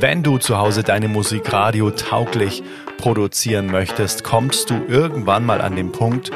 [0.00, 2.62] Wenn du zu Hause deine Musik radio tauglich
[2.98, 6.30] produzieren möchtest, kommst du irgendwann mal an den Punkt,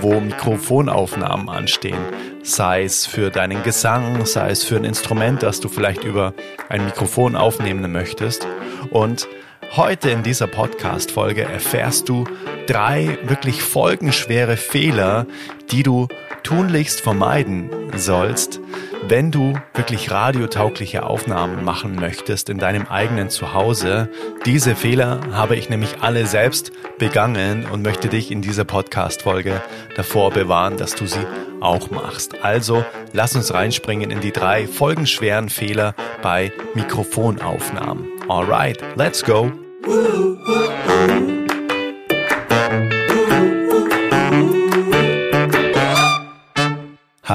[0.00, 1.96] wo Mikrofonaufnahmen anstehen.
[2.42, 6.34] Sei es für deinen Gesang, sei es für ein Instrument, das du vielleicht über
[6.68, 8.46] ein Mikrofon aufnehmen möchtest.
[8.90, 9.26] Und
[9.74, 12.24] heute in dieser Podcast-Folge erfährst du
[12.66, 15.26] drei wirklich folgenschwere Fehler,
[15.70, 16.08] die du
[16.46, 18.60] tunlichst vermeiden sollst,
[19.08, 24.08] wenn du wirklich radiotaugliche Aufnahmen machen möchtest in deinem eigenen Zuhause,
[24.44, 29.60] diese Fehler habe ich nämlich alle selbst begangen und möchte dich in dieser Podcast-Folge
[29.96, 31.26] davor bewahren, dass du sie
[31.58, 32.44] auch machst.
[32.44, 38.06] Also lass uns reinspringen in die drei folgenschweren Fehler bei Mikrofonaufnahmen.
[38.28, 39.50] Alright, let's go!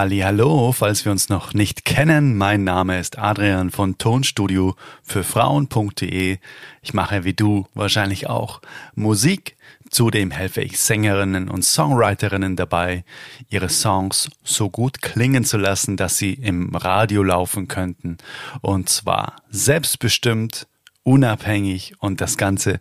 [0.03, 6.39] Hallo, falls wir uns noch nicht kennen, mein Name ist Adrian von Tonstudio für Frauen.de.
[6.81, 8.61] Ich mache wie du wahrscheinlich auch
[8.95, 9.58] Musik.
[9.91, 13.05] Zudem helfe ich Sängerinnen und Songwriterinnen dabei,
[13.49, 18.17] ihre Songs so gut klingen zu lassen, dass sie im Radio laufen könnten.
[18.61, 20.65] Und zwar selbstbestimmt,
[21.03, 22.80] unabhängig und das Ganze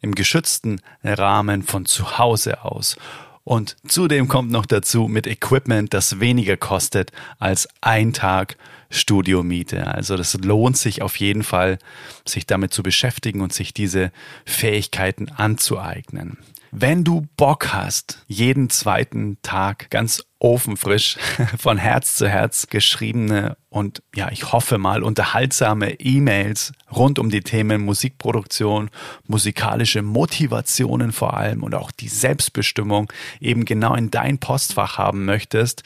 [0.00, 2.96] im geschützten Rahmen von zu Hause aus.
[3.44, 8.56] Und zudem kommt noch dazu mit Equipment, das weniger kostet als ein Tag
[8.90, 9.86] Studiomiete.
[9.86, 11.78] Also das lohnt sich auf jeden Fall,
[12.26, 14.12] sich damit zu beschäftigen und sich diese
[14.44, 16.38] Fähigkeiten anzueignen.
[16.74, 21.18] Wenn du Bock hast, jeden zweiten Tag ganz ofenfrisch
[21.58, 27.42] von Herz zu Herz geschriebene und ja, ich hoffe mal unterhaltsame E-Mails rund um die
[27.42, 28.88] Themen Musikproduktion,
[29.26, 35.82] musikalische Motivationen vor allem und auch die Selbstbestimmung eben genau in dein Postfach haben möchtest,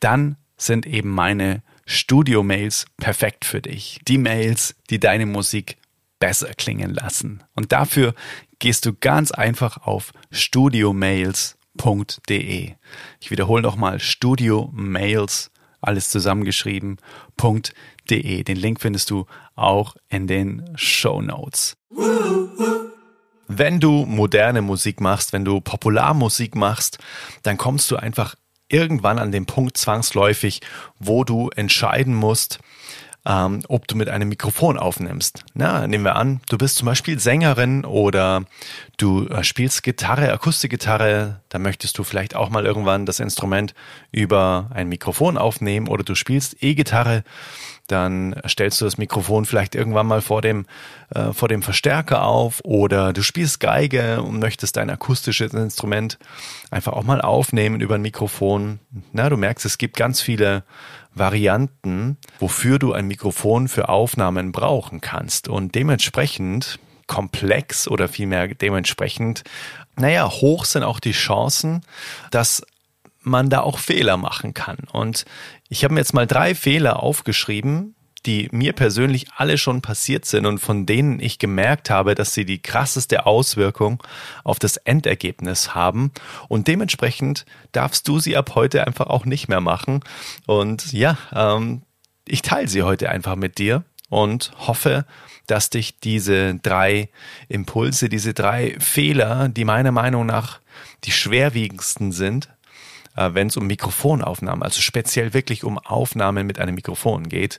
[0.00, 4.00] dann sind eben meine Studio-Mails perfekt für dich.
[4.08, 5.76] Die Mails, die deine Musik
[6.18, 7.44] besser klingen lassen.
[7.54, 8.14] Und dafür
[8.58, 12.72] gehst du ganz einfach auf studiomails.de.
[13.20, 18.44] Ich wiederhole nochmal studiomails, alles zusammengeschrieben.de.
[18.44, 21.76] Den Link findest du auch in den Show Notes.
[23.48, 26.98] Wenn du moderne Musik machst, wenn du Popularmusik machst,
[27.42, 28.34] dann kommst du einfach
[28.68, 30.60] irgendwann an den Punkt zwangsläufig,
[30.98, 32.58] wo du entscheiden musst,
[33.26, 35.44] ähm, ob du mit einem Mikrofon aufnimmst.
[35.54, 38.44] Na, nehmen wir an, du bist zum Beispiel Sängerin oder
[38.98, 43.74] du äh, spielst Gitarre, Akustikgitarre, dann möchtest du vielleicht auch mal irgendwann das Instrument
[44.12, 47.24] über ein Mikrofon aufnehmen oder du spielst E-Gitarre,
[47.88, 50.66] dann stellst du das Mikrofon vielleicht irgendwann mal vor dem,
[51.10, 56.18] äh, vor dem Verstärker auf oder du spielst Geige und möchtest dein akustisches Instrument
[56.70, 58.78] einfach auch mal aufnehmen über ein Mikrofon.
[59.12, 60.62] Na, du merkst, es gibt ganz viele
[61.16, 65.48] Varianten, wofür du ein Mikrofon für Aufnahmen brauchen kannst.
[65.48, 69.42] Und dementsprechend komplex oder vielmehr dementsprechend,
[69.96, 71.80] naja, hoch sind auch die Chancen,
[72.30, 72.62] dass
[73.22, 74.78] man da auch Fehler machen kann.
[74.92, 75.24] Und
[75.68, 77.95] ich habe mir jetzt mal drei Fehler aufgeschrieben,
[78.26, 82.44] die mir persönlich alle schon passiert sind und von denen ich gemerkt habe, dass sie
[82.44, 84.02] die krasseste Auswirkung
[84.44, 86.10] auf das Endergebnis haben.
[86.48, 90.00] Und dementsprechend darfst du sie ab heute einfach auch nicht mehr machen.
[90.46, 91.82] Und ja, ähm,
[92.26, 95.06] ich teile sie heute einfach mit dir und hoffe,
[95.46, 97.08] dass dich diese drei
[97.48, 100.60] Impulse, diese drei Fehler, die meiner Meinung nach
[101.04, 102.48] die schwerwiegendsten sind,
[103.16, 107.58] äh, wenn es um Mikrofonaufnahmen, also speziell wirklich um Aufnahmen mit einem Mikrofon geht,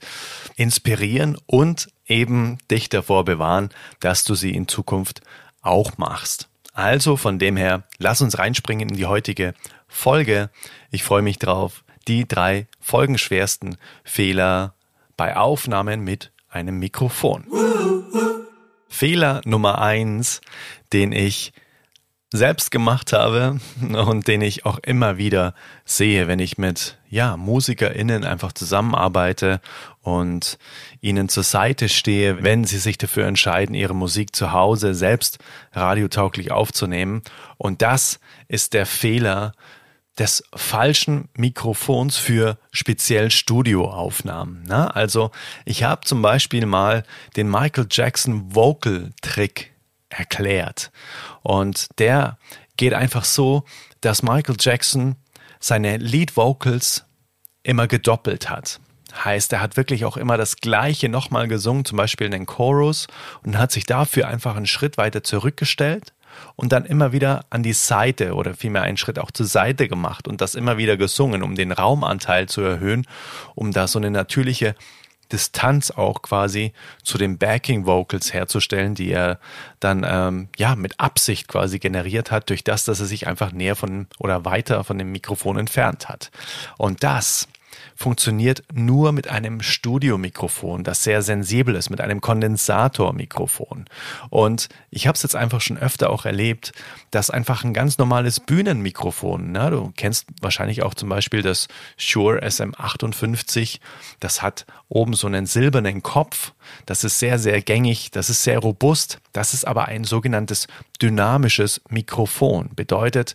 [0.55, 3.69] inspirieren und eben dich davor bewahren,
[3.99, 5.21] dass du sie in Zukunft
[5.61, 6.47] auch machst.
[6.73, 9.53] Also von dem her, lass uns reinspringen in die heutige
[9.87, 10.49] Folge.
[10.91, 14.75] Ich freue mich drauf, die drei folgenschwersten Fehler
[15.17, 17.45] bei Aufnahmen mit einem Mikrofon.
[18.87, 20.41] Fehler Nummer eins,
[20.93, 21.51] den ich
[22.33, 25.53] selbst gemacht habe und den ich auch immer wieder
[25.85, 29.61] sehe, wenn ich mit ja, MusikerInnen einfach zusammenarbeite
[30.01, 30.57] und
[30.99, 35.39] ihnen zur Seite stehe, wenn sie sich dafür entscheiden, ihre Musik zu Hause selbst
[35.71, 37.21] radiotauglich aufzunehmen.
[37.57, 38.19] Und das
[38.49, 39.53] ist der Fehler
[40.17, 44.63] des falschen Mikrofons für speziell Studioaufnahmen.
[44.63, 44.93] Ne?
[44.95, 45.31] Also
[45.63, 47.03] ich habe zum Beispiel mal
[47.35, 49.76] den Michael Jackson Vocal Trick
[50.09, 50.91] erklärt.
[51.43, 52.37] Und der
[52.77, 53.63] geht einfach so,
[54.01, 55.15] dass Michael Jackson
[55.59, 57.05] seine Lead Vocals
[57.63, 58.79] immer gedoppelt hat.
[59.23, 63.07] Heißt, er hat wirklich auch immer das Gleiche nochmal gesungen, zum Beispiel in den Chorus
[63.43, 66.13] und hat sich dafür einfach einen Schritt weiter zurückgestellt
[66.55, 70.27] und dann immer wieder an die Seite oder vielmehr einen Schritt auch zur Seite gemacht
[70.27, 73.07] und das immer wieder gesungen, um den Raumanteil zu erhöhen,
[73.55, 74.75] um da so eine natürliche
[75.31, 79.39] Distanz auch quasi zu den Backing Vocals herzustellen, die er
[79.79, 83.75] dann ähm, ja mit Absicht quasi generiert hat, durch das, dass er sich einfach näher
[83.75, 86.31] von oder weiter von dem Mikrofon entfernt hat.
[86.77, 87.47] Und das
[87.97, 93.85] funktioniert nur mit einem Studiomikrofon, das sehr sensibel ist, mit einem Kondensatormikrofon.
[94.29, 96.73] Und ich habe es jetzt einfach schon öfter auch erlebt,
[97.09, 101.67] dass einfach ein ganz normales Bühnenmikrofon, ne, du kennst wahrscheinlich auch zum Beispiel das
[101.97, 103.79] Shure SM58,
[104.19, 106.53] das hat oben so einen silbernen Kopf,
[106.85, 110.67] das ist sehr, sehr gängig, das ist sehr robust, das ist aber ein sogenanntes
[111.01, 112.69] dynamisches Mikrofon.
[112.75, 113.33] Bedeutet,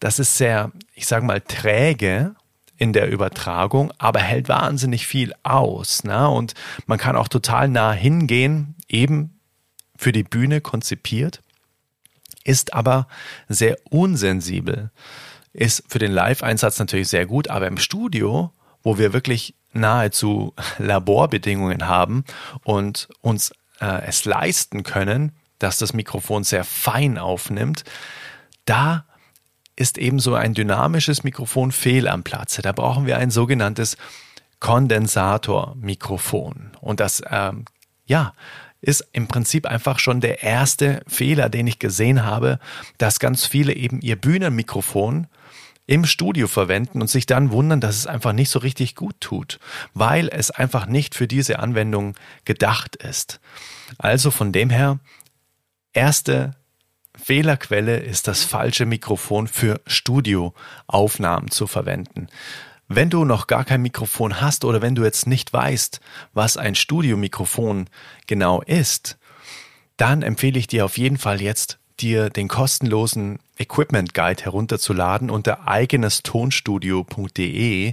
[0.00, 2.34] das ist sehr, ich sage mal, träge
[2.82, 6.02] in der Übertragung, aber hält wahnsinnig viel aus.
[6.02, 6.28] Ne?
[6.28, 6.54] Und
[6.86, 9.38] man kann auch total nah hingehen, eben
[9.96, 11.44] für die Bühne konzipiert,
[12.42, 13.06] ist aber
[13.48, 14.90] sehr unsensibel.
[15.52, 18.50] Ist für den Live-Einsatz natürlich sehr gut, aber im Studio,
[18.82, 22.24] wo wir wirklich nahezu Laborbedingungen haben
[22.64, 25.30] und uns äh, es leisten können,
[25.60, 27.84] dass das Mikrofon sehr fein aufnimmt,
[28.64, 29.04] da
[29.76, 32.62] ist ebenso ein dynamisches Mikrofon fehl am Platze.
[32.62, 33.96] Da brauchen wir ein sogenanntes
[34.60, 36.72] Kondensatormikrofon.
[36.80, 37.64] Und das, ähm,
[38.04, 38.34] ja,
[38.80, 42.58] ist im Prinzip einfach schon der erste Fehler, den ich gesehen habe,
[42.98, 45.28] dass ganz viele eben ihr Bühnenmikrofon
[45.86, 49.58] im Studio verwenden und sich dann wundern, dass es einfach nicht so richtig gut tut,
[49.94, 52.14] weil es einfach nicht für diese Anwendung
[52.44, 53.40] gedacht ist.
[53.98, 54.98] Also von dem her,
[55.92, 56.54] erste
[57.16, 62.28] Fehlerquelle ist das falsche Mikrofon für Studioaufnahmen zu verwenden.
[62.88, 66.00] Wenn du noch gar kein Mikrofon hast oder wenn du jetzt nicht weißt,
[66.32, 67.88] was ein Studiomikrofon
[68.26, 69.18] genau ist,
[69.96, 75.68] dann empfehle ich dir auf jeden Fall jetzt dir den kostenlosen Equipment Guide herunterzuladen unter
[75.68, 77.92] eigenestonstudio.de.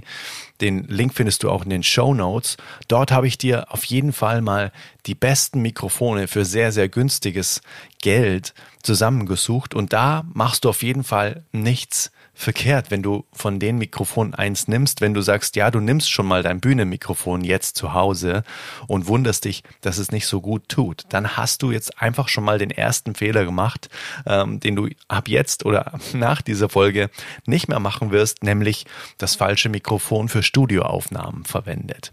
[0.60, 2.56] Den Link findest du auch in den Show Notes.
[2.88, 4.72] Dort habe ich dir auf jeden Fall mal
[5.06, 7.62] die besten Mikrofone für sehr, sehr günstiges
[8.02, 8.52] Geld
[8.82, 12.10] zusammengesucht und da machst du auf jeden Fall nichts
[12.40, 16.24] verkehrt, wenn du von den Mikrofonen eins nimmst, wenn du sagst, ja, du nimmst schon
[16.24, 18.44] mal dein Bühnenmikrofon jetzt zu Hause
[18.86, 22.44] und wunderst dich, dass es nicht so gut tut, dann hast du jetzt einfach schon
[22.44, 23.90] mal den ersten Fehler gemacht,
[24.26, 27.10] ähm, den du ab jetzt oder nach dieser Folge
[27.44, 28.86] nicht mehr machen wirst, nämlich
[29.18, 32.10] das falsche Mikrofon für Studioaufnahmen verwendet.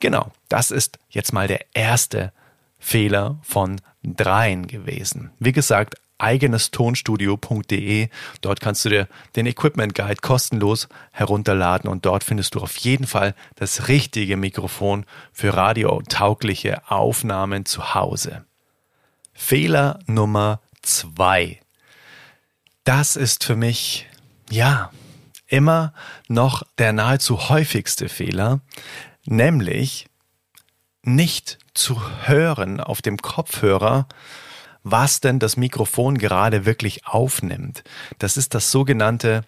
[0.00, 2.32] Genau, das ist jetzt mal der erste
[2.80, 5.30] Fehler von dreien gewesen.
[5.38, 8.08] Wie gesagt, eigenestonstudio.de.
[8.40, 13.06] Dort kannst du dir den Equipment Guide kostenlos herunterladen und dort findest du auf jeden
[13.06, 18.44] Fall das richtige Mikrofon für radiotaugliche Aufnahmen zu Hause.
[19.32, 21.60] Fehler Nummer zwei.
[22.84, 24.06] Das ist für mich,
[24.50, 24.90] ja,
[25.46, 25.92] immer
[26.28, 28.60] noch der nahezu häufigste Fehler,
[29.24, 30.06] nämlich
[31.02, 34.06] nicht zu hören auf dem Kopfhörer,
[34.90, 37.84] was denn das Mikrofon gerade wirklich aufnimmt.
[38.18, 39.44] Das ist das sogenannte,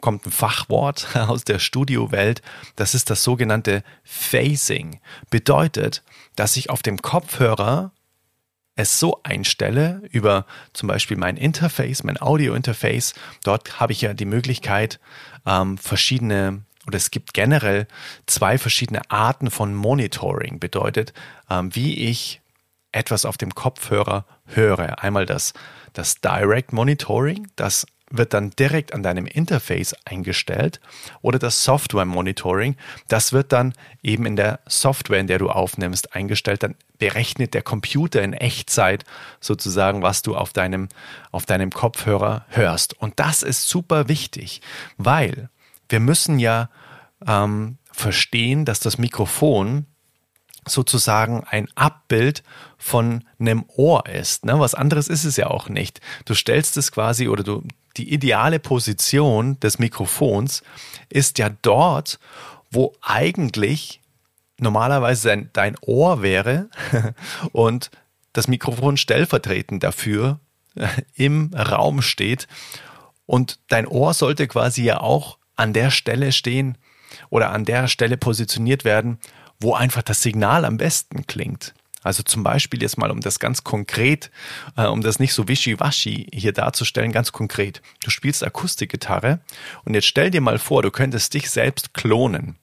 [0.00, 2.42] kommt ein Fachwort aus der Studiowelt,
[2.76, 5.00] das ist das sogenannte Phasing.
[5.30, 6.02] Bedeutet,
[6.36, 7.92] dass ich auf dem Kopfhörer
[8.76, 13.14] es so einstelle über zum Beispiel mein Interface, mein Audio-Interface.
[13.44, 15.00] Dort habe ich ja die Möglichkeit,
[15.46, 17.86] ähm, verschiedene oder es gibt generell
[18.26, 20.58] zwei verschiedene Arten von Monitoring.
[20.58, 21.12] Bedeutet,
[21.50, 22.39] ähm, wie ich
[22.92, 25.02] etwas auf dem Kopfhörer höre.
[25.02, 25.52] Einmal das,
[25.92, 30.80] das Direct Monitoring, das wird dann direkt an deinem Interface eingestellt
[31.22, 32.76] oder das Software Monitoring,
[33.08, 36.64] das wird dann eben in der Software, in der du aufnimmst, eingestellt.
[36.64, 39.04] Dann berechnet der Computer in Echtzeit
[39.38, 40.88] sozusagen, was du auf deinem,
[41.30, 42.98] auf deinem Kopfhörer hörst.
[42.98, 44.60] Und das ist super wichtig,
[44.96, 45.48] weil
[45.88, 46.68] wir müssen ja
[47.26, 49.86] ähm, verstehen, dass das Mikrofon
[50.66, 52.42] sozusagen ein Abbild
[52.78, 54.44] von einem Ohr ist.
[54.44, 54.58] Ne?
[54.58, 56.00] Was anderes ist es ja auch nicht.
[56.24, 57.62] Du stellst es quasi oder du,
[57.96, 60.62] die ideale Position des Mikrofons
[61.08, 62.18] ist ja dort,
[62.70, 64.00] wo eigentlich
[64.58, 66.68] normalerweise dein, dein Ohr wäre
[67.52, 67.90] und
[68.32, 70.38] das Mikrofon stellvertretend dafür
[71.14, 72.46] im Raum steht.
[73.26, 76.78] Und dein Ohr sollte quasi ja auch an der Stelle stehen
[77.28, 79.18] oder an der Stelle positioniert werden,
[79.60, 81.74] wo einfach das Signal am besten klingt.
[82.02, 84.30] Also zum Beispiel jetzt mal, um das ganz konkret,
[84.76, 87.82] äh, um das nicht so wischiwaschi hier darzustellen, ganz konkret.
[88.02, 89.40] Du spielst Akustikgitarre
[89.84, 92.56] und jetzt stell dir mal vor, du könntest dich selbst klonen.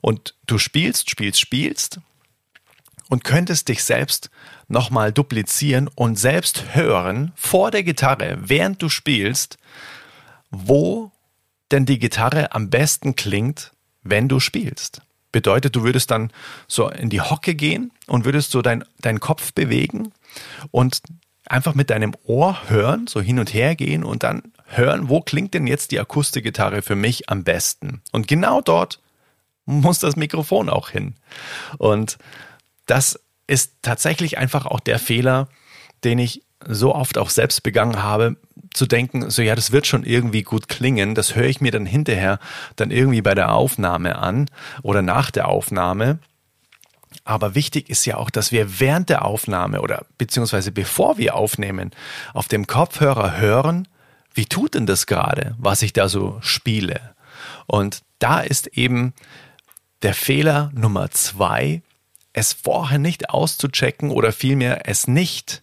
[0.00, 2.00] Und du spielst, spielst, spielst
[3.08, 4.30] und könntest dich selbst
[4.68, 9.58] nochmal duplizieren und selbst hören vor der Gitarre, während du spielst,
[10.50, 11.12] wo
[11.70, 13.72] denn die Gitarre am besten klingt,
[14.02, 15.02] wenn du spielst.
[15.32, 16.30] Bedeutet, du würdest dann
[16.68, 20.12] so in die Hocke gehen und würdest so dein, deinen Kopf bewegen
[20.70, 21.00] und
[21.46, 25.54] einfach mit deinem Ohr hören, so hin und her gehen und dann hören, wo klingt
[25.54, 28.00] denn jetzt die Akustikgitarre für mich am besten.
[28.12, 29.00] Und genau dort
[29.64, 31.14] muss das Mikrofon auch hin.
[31.78, 32.18] Und
[32.86, 35.48] das ist tatsächlich einfach auch der Fehler,
[36.04, 38.36] den ich so oft auch selbst begangen habe,
[38.72, 41.86] zu denken, so ja, das wird schon irgendwie gut klingen, das höre ich mir dann
[41.86, 42.38] hinterher
[42.76, 44.48] dann irgendwie bei der Aufnahme an
[44.82, 46.18] oder nach der Aufnahme.
[47.24, 51.90] Aber wichtig ist ja auch, dass wir während der Aufnahme oder beziehungsweise bevor wir aufnehmen,
[52.32, 53.86] auf dem Kopfhörer hören,
[54.34, 57.14] wie tut denn das gerade, was ich da so spiele?
[57.66, 59.12] Und da ist eben
[60.02, 61.82] der Fehler Nummer zwei,
[62.32, 65.61] es vorher nicht auszuchecken oder vielmehr es nicht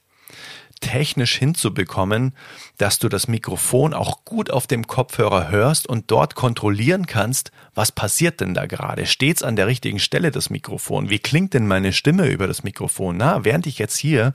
[0.80, 2.34] technisch hinzubekommen,
[2.78, 7.92] dass du das Mikrofon auch gut auf dem Kopfhörer hörst und dort kontrollieren kannst, was
[7.92, 9.06] passiert denn da gerade?
[9.06, 11.10] Steht's an der richtigen Stelle das Mikrofon?
[11.10, 13.18] Wie klingt denn meine Stimme über das Mikrofon?
[13.18, 14.34] Na, während ich jetzt hier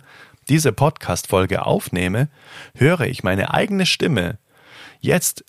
[0.48, 2.28] diese Podcast-Folge aufnehme,
[2.74, 4.38] höre ich meine eigene Stimme
[5.00, 5.44] jetzt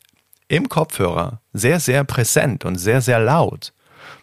[0.47, 3.73] im Kopfhörer sehr, sehr präsent und sehr, sehr laut.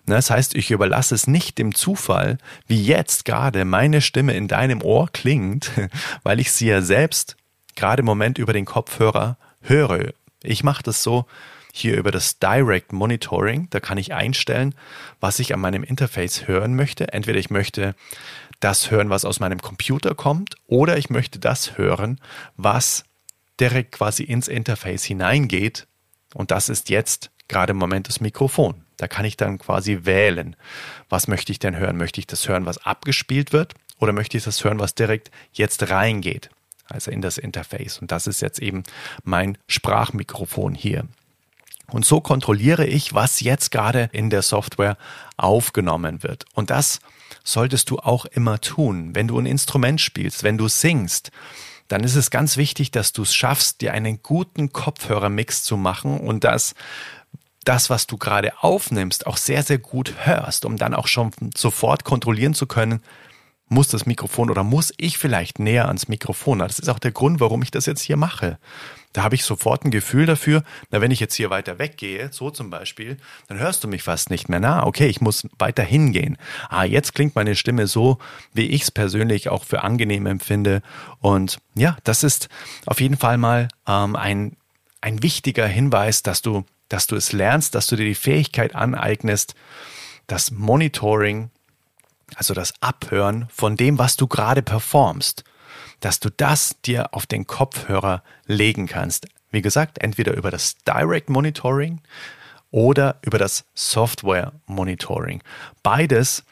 [0.06, 4.48] Ne, das heißt, ich überlasse es nicht dem Zufall, wie jetzt gerade meine Stimme in
[4.48, 5.70] deinem Ohr klingt,
[6.24, 7.36] weil ich sie ja selbst
[7.76, 10.12] gerade im Moment über den Kopfhörer höre.
[10.42, 11.26] Ich mache das so
[11.72, 13.68] hier über das Direct Monitoring.
[13.70, 14.74] Da kann ich einstellen,
[15.20, 17.12] was ich an meinem Interface hören möchte.
[17.12, 17.94] Entweder ich möchte
[18.60, 22.20] das hören, was aus meinem Computer kommt, oder ich möchte das hören,
[22.56, 23.04] was
[23.58, 25.86] direkt quasi ins Interface hineingeht.
[26.34, 28.81] Und das ist jetzt gerade im Moment das Mikrofon.
[28.96, 30.56] Da kann ich dann quasi wählen,
[31.08, 31.96] was möchte ich denn hören?
[31.96, 35.88] Möchte ich das hören, was abgespielt wird oder möchte ich das hören, was direkt jetzt
[35.90, 36.50] reingeht?
[36.88, 37.98] Also in das Interface.
[37.98, 38.82] Und das ist jetzt eben
[39.24, 41.06] mein Sprachmikrofon hier.
[41.90, 44.96] Und so kontrolliere ich, was jetzt gerade in der Software
[45.36, 46.44] aufgenommen wird.
[46.54, 47.00] Und das
[47.44, 51.30] solltest du auch immer tun, wenn du ein Instrument spielst, wenn du singst
[51.92, 56.20] dann ist es ganz wichtig, dass du es schaffst, dir einen guten Kopfhörermix zu machen
[56.20, 56.74] und dass
[57.64, 62.04] das, was du gerade aufnimmst, auch sehr, sehr gut hörst, um dann auch schon sofort
[62.04, 63.02] kontrollieren zu können,
[63.68, 66.58] muss das Mikrofon oder muss ich vielleicht näher ans Mikrofon?
[66.58, 68.58] Das ist auch der Grund, warum ich das jetzt hier mache.
[69.12, 72.50] Da habe ich sofort ein Gefühl dafür, na, wenn ich jetzt hier weiter weggehe, so
[72.50, 74.60] zum Beispiel, dann hörst du mich fast nicht mehr.
[74.60, 76.38] Na, okay, ich muss weiter hingehen.
[76.68, 78.18] Ah, jetzt klingt meine Stimme so,
[78.54, 80.82] wie ich es persönlich auch für angenehm empfinde.
[81.20, 82.48] Und ja, das ist
[82.86, 84.56] auf jeden Fall mal ähm, ein,
[85.00, 89.54] ein wichtiger Hinweis, dass du dass du es lernst, dass du dir die Fähigkeit aneignest,
[90.26, 91.50] das Monitoring,
[92.36, 95.44] also das Abhören von dem, was du gerade performst,
[96.00, 99.26] dass du das dir auf den Kopfhörer legen kannst.
[99.50, 102.00] Wie gesagt, entweder über das Direct Monitoring
[102.70, 105.42] oder über das Software Monitoring.
[105.82, 106.44] Beides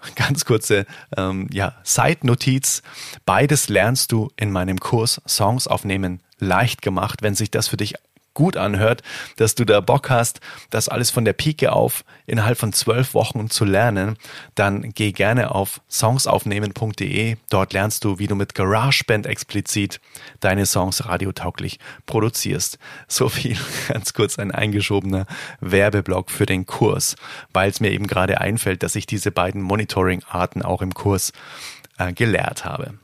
[0.14, 2.82] Ganz kurze ähm, ja, Side-Notiz.
[3.24, 7.22] Beides lernst du in meinem Kurs Songs aufnehmen leicht gemacht.
[7.22, 7.94] Wenn sich das für dich
[8.38, 9.02] gut anhört,
[9.34, 10.38] dass du da Bock hast,
[10.70, 14.16] das alles von der Pike auf innerhalb von zwölf Wochen zu lernen,
[14.54, 17.34] dann geh gerne auf songsaufnehmen.de.
[17.50, 20.00] Dort lernst du, wie du mit GarageBand explizit
[20.38, 22.78] deine Songs radiotauglich produzierst.
[23.08, 25.26] So viel ganz kurz ein eingeschobener
[25.60, 27.16] Werbeblock für den Kurs,
[27.52, 31.32] weil es mir eben gerade einfällt, dass ich diese beiden Monitoring-Arten auch im Kurs
[31.98, 32.94] äh, gelehrt habe.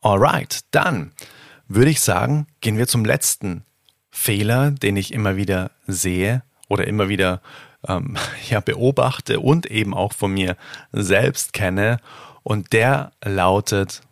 [0.00, 1.12] Alright, dann
[1.68, 3.64] würde ich sagen, gehen wir zum letzten
[4.10, 7.40] Fehler, den ich immer wieder sehe oder immer wieder
[7.86, 8.16] ähm,
[8.48, 10.56] ja, beobachte und eben auch von mir
[10.92, 11.98] selbst kenne.
[12.42, 14.02] Und der lautet,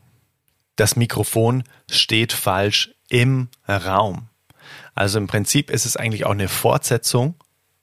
[0.77, 4.29] das Mikrofon steht falsch im Raum.
[4.95, 7.35] Also im Prinzip ist es eigentlich auch eine Fortsetzung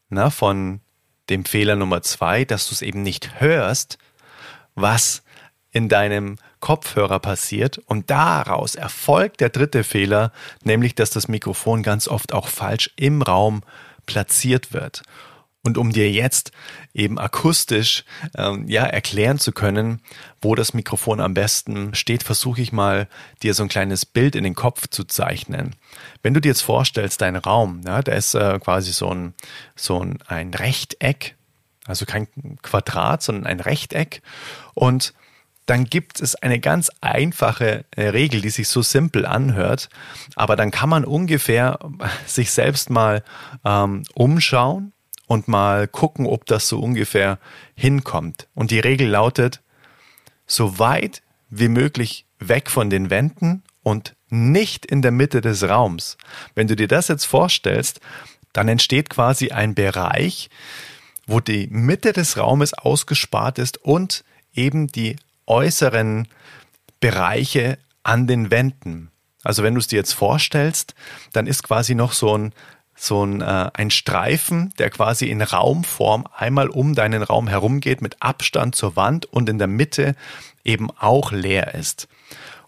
[0.09, 0.81] ne, von
[1.29, 3.97] dem Fehler Nummer zwei, dass du es eben nicht hörst,
[4.75, 5.23] was
[5.71, 10.31] in deinem Kopfhörer passiert und daraus erfolgt der dritte Fehler,
[10.63, 13.61] nämlich dass das Mikrofon ganz oft auch falsch im Raum
[14.07, 15.03] platziert wird.
[15.61, 16.51] Und um dir jetzt
[16.95, 18.03] eben akustisch
[18.35, 20.01] ähm, ja erklären zu können,
[20.41, 23.07] wo das Mikrofon am besten steht, versuche ich mal
[23.43, 25.75] dir so ein kleines Bild in den Kopf zu zeichnen.
[26.23, 29.35] Wenn du dir jetzt vorstellst, dein Raum, ja, da ist äh, quasi so ein
[29.75, 31.35] so ein, ein Rechteck,
[31.85, 32.27] also kein
[32.63, 34.23] Quadrat, sondern ein Rechteck
[34.73, 35.13] und
[35.65, 39.89] dann gibt es eine ganz einfache äh, Regel, die sich so simpel anhört,
[40.35, 41.79] aber dann kann man ungefähr
[42.25, 43.23] sich selbst mal
[43.63, 44.93] ähm, umschauen
[45.27, 47.39] und mal gucken, ob das so ungefähr
[47.75, 48.47] hinkommt.
[48.53, 49.61] Und die Regel lautet,
[50.45, 56.17] so weit wie möglich weg von den Wänden und nicht in der Mitte des Raums.
[56.53, 57.99] Wenn du dir das jetzt vorstellst,
[58.53, 60.49] dann entsteht quasi ein Bereich,
[61.27, 65.15] wo die Mitte des Raumes ausgespart ist und eben die
[65.47, 66.27] äußeren
[66.99, 69.11] Bereiche an den Wänden.
[69.43, 70.95] Also wenn du es dir jetzt vorstellst,
[71.33, 72.53] dann ist quasi noch so ein
[72.97, 78.21] so ein, äh, ein Streifen, der quasi in Raumform einmal um deinen Raum herumgeht mit
[78.21, 80.15] Abstand zur Wand und in der Mitte
[80.63, 82.07] eben auch leer ist.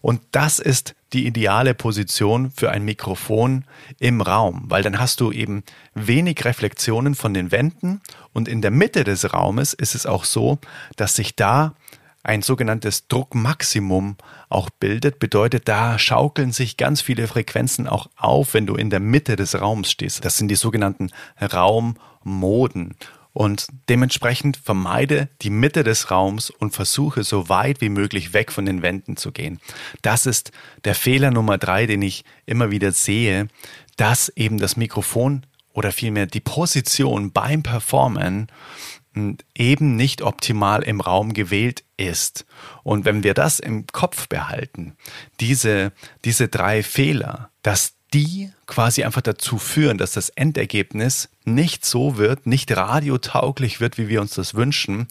[0.00, 3.64] Und das ist die ideale Position für ein Mikrofon
[3.98, 8.00] im Raum, weil dann hast du eben wenig Reflexionen von den Wänden
[8.32, 10.58] und in der Mitte des Raumes ist es auch so,
[10.96, 11.74] dass sich da
[12.22, 14.16] ein sogenanntes Druckmaximum
[14.48, 19.00] auch bildet, bedeutet, da schaukeln sich ganz viele Frequenzen auch auf, wenn du in der
[19.00, 20.24] Mitte des Raums stehst.
[20.24, 21.10] Das sind die sogenannten
[21.40, 22.96] Raummoden.
[23.32, 28.66] Und dementsprechend vermeide die Mitte des Raums und versuche so weit wie möglich weg von
[28.66, 29.60] den Wänden zu gehen.
[30.02, 30.50] Das ist
[30.84, 33.46] der Fehler Nummer drei, den ich immer wieder sehe,
[33.96, 38.48] dass eben das Mikrofon oder vielmehr die Position beim Performen
[39.54, 42.46] eben nicht optimal im Raum gewählt ist.
[42.82, 44.96] Und wenn wir das im Kopf behalten,
[45.40, 45.92] diese,
[46.24, 52.46] diese drei Fehler, dass die quasi einfach dazu führen, dass das Endergebnis nicht so wird,
[52.46, 55.08] nicht radiotauglich wird, wie wir uns das wünschen,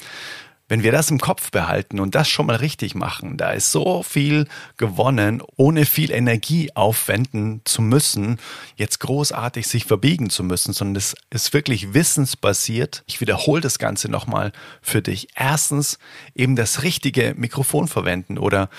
[0.67, 4.03] wenn wir das im Kopf behalten und das schon mal richtig machen, da ist so
[4.03, 8.39] viel gewonnen, ohne viel Energie aufwenden zu müssen,
[8.75, 13.03] jetzt großartig sich verbiegen zu müssen, sondern es ist wirklich wissensbasiert.
[13.07, 15.29] Ich wiederhole das Ganze nochmal für dich.
[15.35, 15.99] Erstens
[16.35, 18.69] eben das richtige Mikrofon verwenden oder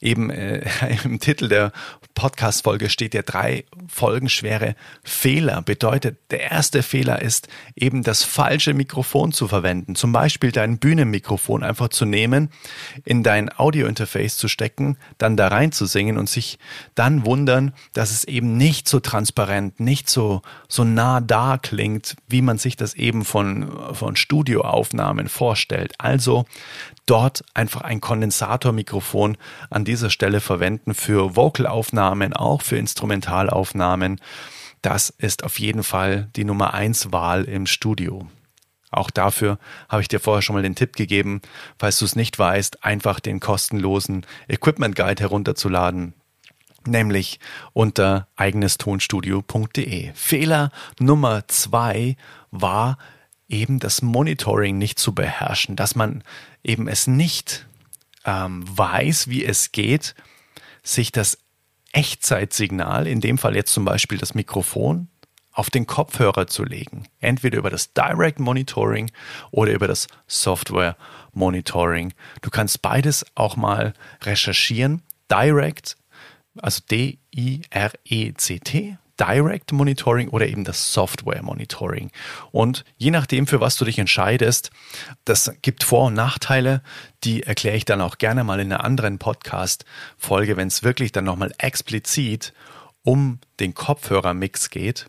[0.00, 0.68] eben äh,
[1.04, 1.72] im Titel der
[2.16, 5.62] Podcast-Folge steht ja drei folgenschwere Fehler.
[5.62, 7.46] Bedeutet, der erste Fehler ist
[7.76, 9.94] eben das falsche Mikrofon zu verwenden.
[9.94, 12.50] Zum Beispiel dein Bühnenmikrofon einfach zu nehmen,
[13.04, 16.58] in dein Audio-Interface zu stecken, dann da rein zu singen und sich
[16.94, 22.42] dann wundern, dass es eben nicht so transparent, nicht so, so nah da klingt, wie
[22.42, 25.94] man sich das eben von, von Studioaufnahmen vorstellt.
[25.98, 26.46] Also
[27.04, 29.36] dort einfach ein Kondensatormikrofon
[29.70, 34.20] an dieser Stelle verwenden für Vocalaufnahmen, auch für Instrumentalaufnahmen.
[34.82, 38.28] Das ist auf jeden Fall die Nummer eins Wahl im Studio.
[38.90, 41.40] Auch dafür habe ich dir vorher schon mal den Tipp gegeben,
[41.78, 46.14] falls du es nicht weißt, einfach den kostenlosen Equipment Guide herunterzuladen
[46.86, 47.40] nämlich
[47.72, 50.12] unter eigenestonstudio.de.
[50.14, 52.16] Fehler Nummer zwei
[52.50, 52.98] war
[53.48, 56.22] eben das Monitoring nicht zu beherrschen, dass man
[56.64, 57.66] eben es nicht
[58.24, 60.14] ähm, weiß, wie es geht,
[60.82, 61.38] sich das
[61.96, 65.08] Echtzeitsignal, in dem Fall jetzt zum Beispiel das Mikrofon,
[65.52, 67.08] auf den Kopfhörer zu legen.
[67.20, 69.10] Entweder über das Direct Monitoring
[69.50, 70.98] oder über das Software
[71.32, 72.12] Monitoring.
[72.42, 75.00] Du kannst beides auch mal recherchieren.
[75.30, 75.96] Direct,
[76.58, 77.28] also D-I-R-E-C-T,
[79.18, 82.10] Direct Monitoring oder eben das Software Monitoring.
[82.52, 84.70] Und je nachdem, für was du dich entscheidest,
[85.24, 86.82] das gibt Vor- und Nachteile,
[87.24, 91.24] die erkläre ich dann auch gerne mal in einer anderen Podcast-Folge, wenn es wirklich dann
[91.24, 92.52] nochmal explizit
[93.02, 95.06] um den Kopfhörermix geht.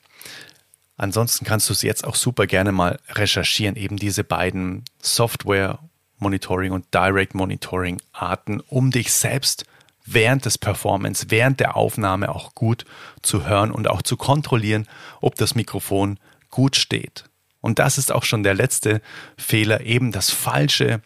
[0.98, 5.80] Ansonsten kannst du es jetzt auch super gerne mal recherchieren, eben diese beiden Software
[6.18, 9.77] Monitoring und Direct Monitoring Arten, um dich selbst zu
[10.08, 12.86] während des Performance, während der Aufnahme auch gut
[13.22, 14.88] zu hören und auch zu kontrollieren,
[15.22, 17.26] ob das Mikrofon gut steht.
[17.62, 19.02] Und das ist auch schon der letzte
[19.38, 21.02] Fehler, eben das falsche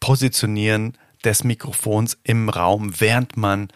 [0.00, 3.68] Positionieren des Mikrofons im Raum, während man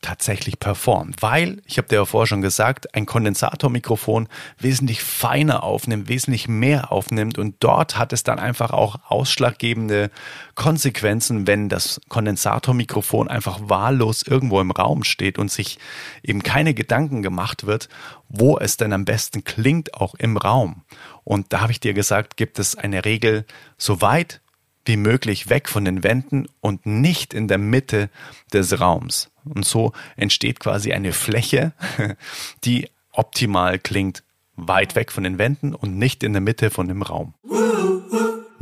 [0.00, 1.22] tatsächlich performt.
[1.22, 6.90] Weil, ich habe dir ja vorher schon gesagt, ein Kondensatormikrofon wesentlich feiner aufnimmt, wesentlich mehr
[6.90, 10.10] aufnimmt und dort hat es dann einfach auch ausschlaggebende
[10.54, 15.78] Konsequenzen, wenn das Kondensatormikrofon einfach wahllos irgendwo im Raum steht und sich
[16.22, 17.88] eben keine Gedanken gemacht wird,
[18.28, 20.82] wo es denn am besten klingt, auch im Raum.
[21.24, 23.44] Und da habe ich dir gesagt, gibt es eine Regel,
[23.76, 24.40] so weit
[24.84, 28.08] wie möglich weg von den Wänden und nicht in der Mitte
[28.52, 29.30] des Raums.
[29.44, 31.72] Und so entsteht quasi eine Fläche,
[32.64, 34.22] die optimal klingt,
[34.56, 37.34] weit weg von den Wänden und nicht in der Mitte von dem Raum.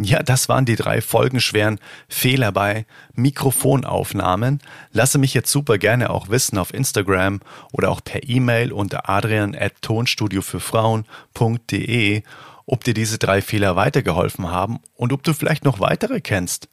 [0.01, 4.61] Ja, das waren die drei folgenschweren Fehler bei Mikrofonaufnahmen.
[4.93, 7.41] Lasse mich jetzt super gerne auch wissen auf Instagram
[7.73, 12.23] oder auch per E-Mail unter adrian at tonstudiofürfrauen.de,
[12.69, 16.69] ob dir diese drei Fehler weitergeholfen haben und ob du vielleicht noch weitere kennst,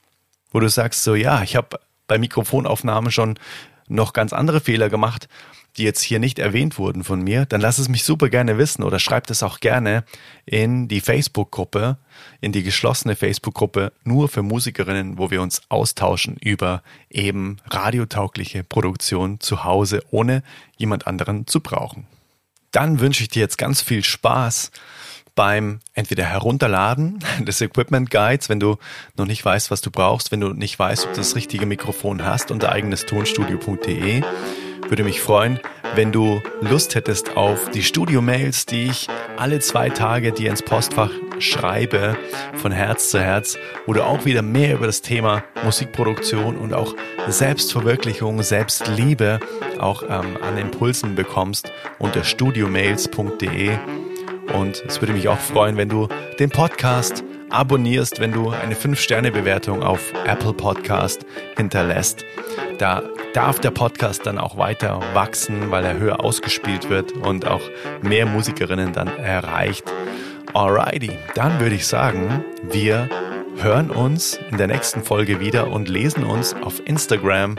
[0.52, 3.40] wo du sagst so, ja, ich habe bei Mikrofonaufnahmen schon
[3.88, 5.30] noch ganz andere Fehler gemacht,
[5.78, 8.84] die jetzt hier nicht erwähnt wurden von mir, dann lass es mich super gerne wissen
[8.84, 10.04] oder schreib es auch gerne
[10.46, 11.98] in die Facebook-Gruppe,
[12.42, 19.40] in die geschlossene Facebook-Gruppe nur für Musikerinnen, wo wir uns austauschen über eben radiotaugliche Produktion
[19.40, 20.44] zu Hause, ohne
[20.78, 22.08] jemand anderen zu brauchen.
[22.72, 24.72] dann wünsche ich dir jetzt ganz viel Spaß
[25.36, 28.78] beim entweder Herunterladen des Equipment Guides, wenn du
[29.18, 32.26] noch nicht weißt, was du brauchst, wenn du nicht weißt, ob du das richtige Mikrofon
[32.26, 34.24] hast, unter eigenes Tonstudio.de.
[34.88, 35.60] Würde mich freuen,
[35.96, 41.10] wenn du Lust hättest auf die Studio-Mails, die ich alle zwei Tage dir ins Postfach
[41.40, 42.16] schreibe,
[42.54, 46.94] von Herz zu Herz, wo du auch wieder mehr über das Thema Musikproduktion und auch
[47.28, 49.40] Selbstverwirklichung, Selbstliebe
[49.80, 53.78] auch ähm, an Impulsen bekommst unter studiomails.de.
[54.54, 56.08] Und es würde mich auch freuen, wenn du
[56.40, 62.26] den Podcast abonnierst, wenn du eine 5-Sterne-Bewertung auf Apple Podcast hinterlässt.
[62.78, 63.04] Da
[63.34, 67.62] darf der Podcast dann auch weiter wachsen, weil er höher ausgespielt wird und auch
[68.02, 69.86] mehr Musikerinnen dann erreicht.
[70.54, 73.10] Alrighty, dann würde ich sagen, wir
[73.58, 77.56] hören uns in der nächsten Folge wieder und lesen uns auf Instagram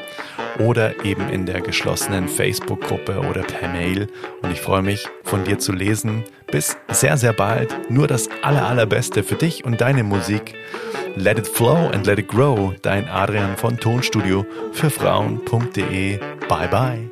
[0.58, 4.08] oder eben in der geschlossenen Facebook-Gruppe oder per Mail.
[4.42, 6.24] Und ich freue mich, von dir zu lesen.
[6.50, 7.90] Bis sehr, sehr bald.
[7.90, 10.54] Nur das aller, allerbeste für dich und deine Musik.
[11.16, 12.74] Let it flow and let it grow.
[12.82, 16.18] Dein Adrian von Tonstudio für Frauen.de.
[16.48, 17.10] Bye bye.